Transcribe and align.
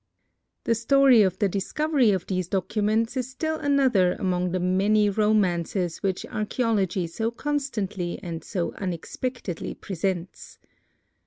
The 0.63 0.73
story 0.73 1.21
of 1.21 1.37
the 1.37 1.47
discovery 1.47 2.09
of 2.09 2.25
these 2.25 2.47
documents 2.47 3.15
is 3.15 3.29
still 3.29 3.57
another 3.57 4.13
among 4.13 4.51
the 4.51 4.59
many 4.59 5.11
romances 5.11 6.01
which 6.01 6.25
archæology 6.27 7.07
so 7.07 7.29
constantly 7.29 8.19
and 8.23 8.43
so 8.43 8.71
unexpectedly 8.77 9.75
presents. 9.75 10.57